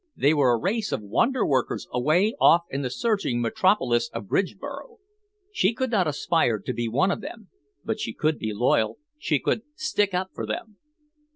[0.15, 4.97] They were a race of wonder workers away off in the surging metropolis of Bridgeboro.
[5.51, 7.49] She could not aspire to be one of them,
[7.85, 10.77] but she could be loyal, she could "stick up" for them.